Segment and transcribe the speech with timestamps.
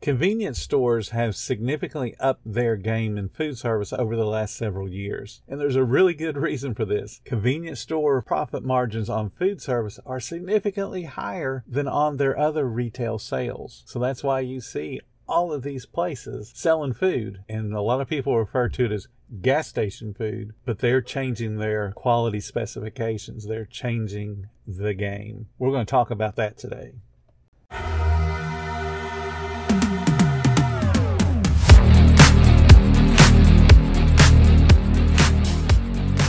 [0.00, 5.42] Convenience stores have significantly upped their game in food service over the last several years.
[5.48, 7.20] And there's a really good reason for this.
[7.24, 13.18] Convenience store profit margins on food service are significantly higher than on their other retail
[13.18, 13.82] sales.
[13.86, 17.42] So that's why you see all of these places selling food.
[17.48, 19.08] And a lot of people refer to it as
[19.42, 23.46] gas station food, but they're changing their quality specifications.
[23.46, 25.48] They're changing the game.
[25.58, 26.92] We're going to talk about that today.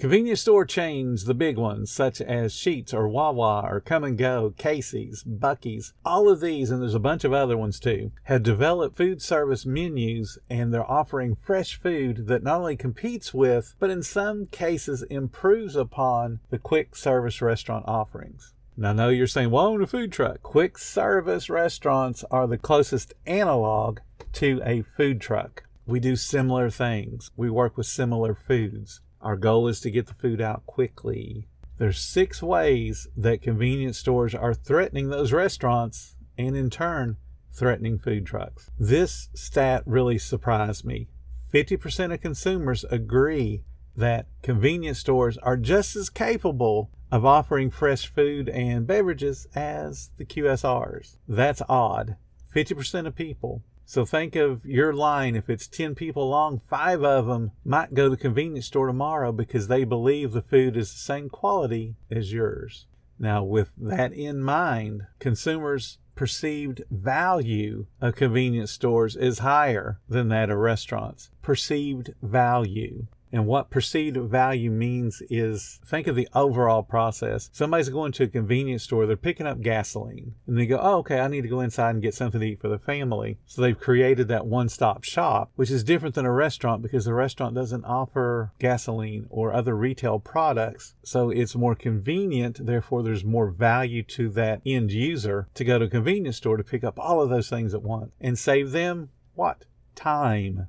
[0.00, 4.54] Convenience store chains, the big ones, such as Sheetz or Wawa or Kum & Go,
[4.56, 8.96] Casey's, Buc-ee's, all of these, and there's a bunch of other ones too, have developed
[8.96, 14.02] food service menus and they're offering fresh food that not only competes with, but in
[14.02, 18.54] some cases improves upon the quick service restaurant offerings.
[18.78, 20.42] Now, I know you're saying, well, I own a food truck.
[20.42, 23.98] Quick service restaurants are the closest analog
[24.32, 25.64] to a food truck.
[25.84, 27.30] We do similar things.
[27.36, 29.02] We work with similar foods.
[29.20, 31.46] Our goal is to get the food out quickly.
[31.78, 37.16] There's six ways that convenience stores are threatening those restaurants and in turn
[37.52, 38.70] threatening food trucks.
[38.78, 41.08] This stat really surprised me.
[41.52, 43.64] 50% of consumers agree
[43.96, 50.24] that convenience stores are just as capable of offering fresh food and beverages as the
[50.24, 51.16] QSRs.
[51.26, 52.16] That's odd.
[52.54, 55.34] 50% of people so think of your line.
[55.34, 59.32] If it's 10 people long, five of them might go to the convenience store tomorrow
[59.32, 62.86] because they believe the food is the same quality as yours.
[63.18, 70.50] Now, with that in mind, consumers' perceived value of convenience stores is higher than that
[70.50, 71.32] of restaurants.
[71.42, 73.08] Perceived value.
[73.32, 77.48] And what perceived value means is think of the overall process.
[77.52, 81.20] Somebody's going to a convenience store, they're picking up gasoline, and they go, Oh, okay,
[81.20, 83.38] I need to go inside and get something to eat for the family.
[83.46, 87.14] So they've created that one stop shop, which is different than a restaurant because the
[87.14, 90.94] restaurant doesn't offer gasoline or other retail products.
[91.04, 92.64] So it's more convenient.
[92.66, 96.64] Therefore, there's more value to that end user to go to a convenience store to
[96.64, 99.64] pick up all of those things at once and save them what?
[99.94, 100.68] Time.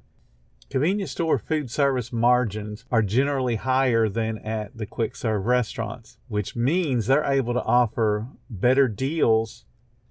[0.72, 6.56] Convenience store food service margins are generally higher than at the quick serve restaurants, which
[6.56, 9.66] means they're able to offer better deals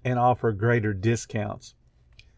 [0.05, 1.73] and offer greater discounts.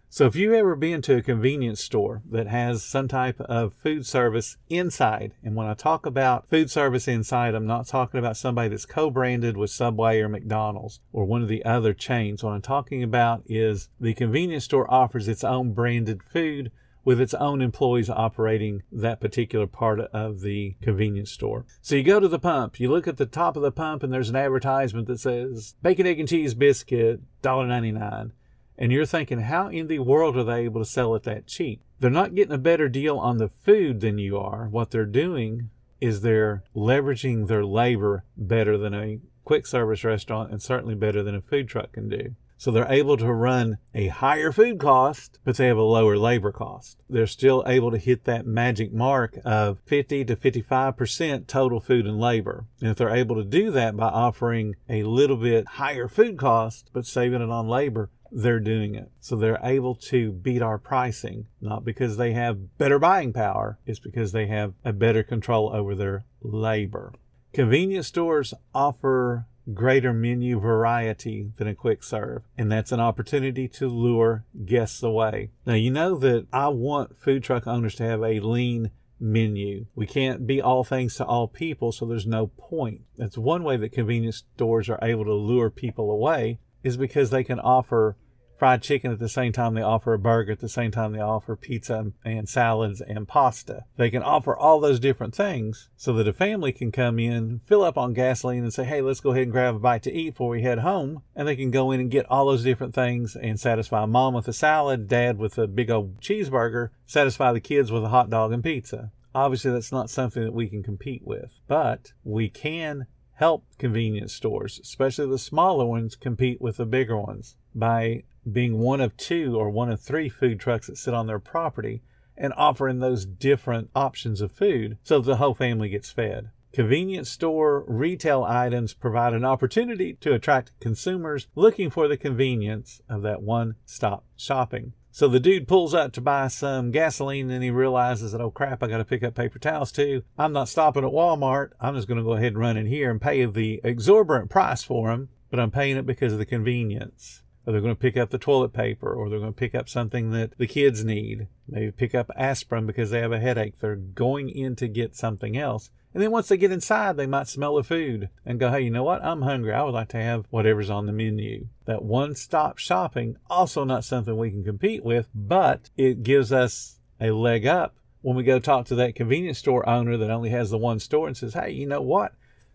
[0.07, 4.05] So if you've ever been to a convenience store that has some type of food
[4.05, 8.69] service inside, and when I talk about food service inside, I'm not talking about somebody
[8.69, 12.41] that's co-branded with Subway or McDonald's or one of the other chains.
[12.41, 16.71] What I'm talking about is the convenience store offers its own branded food
[17.05, 21.65] with its own employees operating that particular part of the convenience store.
[21.81, 24.13] So you go to the pump, you look at the top of the pump, and
[24.13, 28.31] there's an advertisement that says bacon, egg, and cheese biscuit, $1.99.
[28.77, 31.81] And you're thinking, how in the world are they able to sell it that cheap?
[31.99, 34.67] They're not getting a better deal on the food than you are.
[34.67, 35.69] What they're doing
[36.01, 41.35] is they're leveraging their labor better than a quick service restaurant and certainly better than
[41.35, 42.35] a food truck can do.
[42.57, 46.51] So they're able to run a higher food cost, but they have a lower labor
[46.51, 46.97] cost.
[47.09, 52.19] They're still able to hit that magic mark of 50 to 55% total food and
[52.19, 52.65] labor.
[52.79, 56.89] And if they're able to do that by offering a little bit higher food cost,
[56.93, 59.11] but saving it on labor, they're doing it.
[59.19, 63.99] So they're able to beat our pricing, not because they have better buying power, it's
[63.99, 67.13] because they have a better control over their labor.
[67.53, 72.43] Convenience stores offer greater menu variety than a quick serve.
[72.57, 75.51] And that's an opportunity to lure guests away.
[75.65, 79.85] Now, you know that I want food truck owners to have a lean menu.
[79.95, 83.01] We can't be all things to all people, so there's no point.
[83.17, 87.43] That's one way that convenience stores are able to lure people away is because they
[87.43, 88.17] can offer
[88.63, 91.19] fried chicken at the same time they offer a burger, at the same time they
[91.19, 93.83] offer pizza and salads and pasta.
[93.97, 97.83] They can offer all those different things so that a family can come in, fill
[97.83, 100.29] up on gasoline, and say, hey, let's go ahead and grab a bite to eat
[100.29, 101.23] before we head home.
[101.35, 104.47] And they can go in and get all those different things and satisfy mom with
[104.47, 108.53] a salad, dad with a big old cheeseburger, satisfy the kids with a hot dog
[108.53, 109.11] and pizza.
[109.35, 114.79] Obviously, that's not something that we can compete with, but we can help convenience stores,
[114.81, 119.69] especially the smaller ones, compete with the bigger ones by being one of two or
[119.69, 122.01] one of three food trucks that sit on their property
[122.37, 126.49] and offering those different options of food so the whole family gets fed.
[126.73, 133.21] Convenience store retail items provide an opportunity to attract consumers looking for the convenience of
[133.21, 134.93] that one stop shopping.
[135.11, 138.81] So the dude pulls up to buy some gasoline and he realizes that, oh crap,
[138.81, 140.23] I got to pick up paper towels too.
[140.39, 141.69] I'm not stopping at Walmart.
[141.79, 144.81] I'm just going to go ahead and run in here and pay the exorbitant price
[144.81, 147.42] for them, but I'm paying it because of the convenience.
[147.65, 149.87] Or they're going to pick up the toilet paper or they're going to pick up
[149.87, 151.47] something that the kids need.
[151.67, 153.79] Maybe pick up aspirin because they have a headache.
[153.79, 155.89] They're going in to get something else.
[156.13, 158.91] And then once they get inside, they might smell the food and go, hey, you
[158.91, 159.23] know what?
[159.23, 159.73] I'm hungry.
[159.73, 161.67] I would like to have whatever's on the menu.
[161.85, 166.99] That one stop shopping, also not something we can compete with, but it gives us
[167.19, 170.69] a leg up when we go talk to that convenience store owner that only has
[170.69, 172.33] the one store and says, hey, you know what?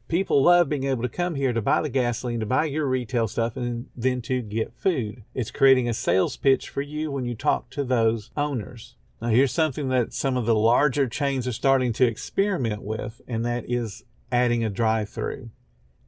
[0.08, 3.28] People love being able to come here to buy the gasoline, to buy your retail
[3.28, 5.22] stuff, and then to get food.
[5.34, 8.96] It's creating a sales pitch for you when you talk to those owners.
[9.20, 13.44] Now, here's something that some of the larger chains are starting to experiment with, and
[13.44, 15.50] that is adding a drive through.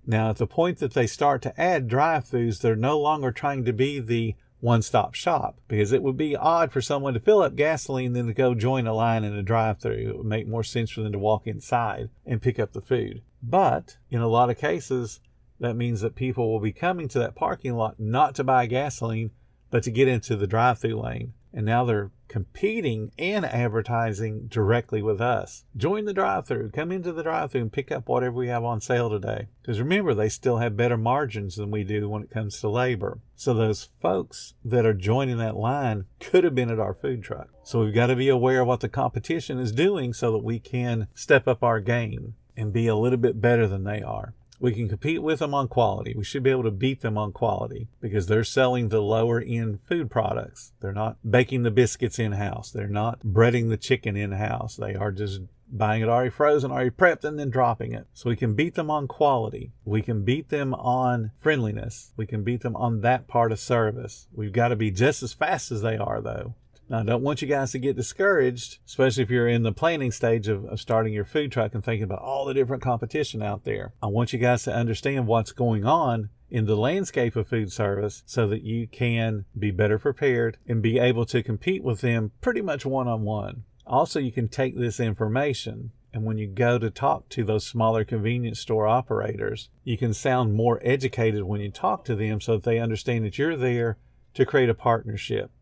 [0.07, 3.65] Now, at the point that they start to add drive throughs, they're no longer trying
[3.67, 7.43] to be the one stop shop because it would be odd for someone to fill
[7.43, 10.11] up gasoline then to go join a line in a drive through.
[10.11, 13.23] It would make more sense for them to walk inside and pick up the food.
[13.43, 15.21] But in a lot of cases,
[15.59, 19.31] that means that people will be coming to that parking lot not to buy gasoline,
[19.71, 21.33] but to get into the drive through lane.
[21.53, 25.65] And now they're competing and advertising directly with us.
[25.77, 28.63] Join the drive through, come into the drive through and pick up whatever we have
[28.63, 29.49] on sale today.
[29.61, 33.19] Because remember, they still have better margins than we do when it comes to labor.
[33.35, 37.49] So those folks that are joining that line could have been at our food truck.
[37.65, 40.61] So we've got to be aware of what the competition is doing so that we
[40.61, 44.35] can step up our game and be a little bit better than they are.
[44.61, 46.15] We can compete with them on quality.
[46.15, 49.81] We should be able to beat them on quality because they're selling the lower end
[49.89, 50.73] food products.
[50.81, 52.71] They're not baking the biscuits in house.
[52.71, 54.77] They're not breading the chicken in house.
[54.77, 55.41] They are just
[55.73, 58.07] buying it already frozen, already prepped, and then dropping it.
[58.13, 59.73] So we can beat them on quality.
[59.85, 62.13] We can beat them on friendliness.
[62.17, 64.29] We can beat them on that part of service.
[64.33, 66.55] We've got to be just as fast as they are, though.
[66.91, 70.11] Now, I don't want you guys to get discouraged, especially if you're in the planning
[70.11, 73.63] stage of, of, starting your food truck and thinking about all the different competition out
[73.63, 73.93] there.
[74.03, 78.25] I want you guys to understand what's going on in the landscape of food service
[78.27, 82.61] so that you can be better prepared and be able to compete with them pretty
[82.61, 83.63] much one on one.
[83.87, 88.05] Also, you can take this information and when you go to talk to those smaller
[88.05, 92.65] convenience store operators, you can sound more educated when you talk to them so that
[92.65, 93.97] they understand that you're there
[94.35, 95.53] to create a partnership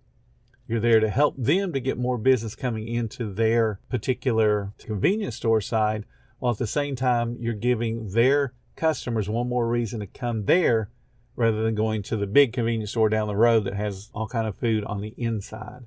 [0.69, 5.63] you're there to help them to get more business coming into their particular convenience store
[5.63, 6.05] side,
[6.39, 10.91] while at the same time, you're giving their customers one more reason to come there
[11.35, 14.47] rather than going to the big convenience store down the road that has all kind
[14.47, 15.87] of food on the inside.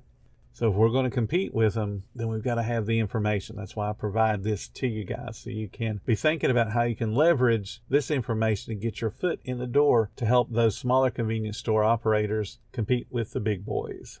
[0.54, 3.56] So if we're going to compete with them, then we've got to have the information.
[3.56, 6.82] That's why I provide this to you guys so you can be thinking about how
[6.82, 10.76] you can leverage this information to get your foot in the door to help those
[10.76, 14.20] smaller convenience store operators compete with the big boys.